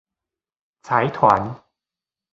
[0.81, 1.61] 財團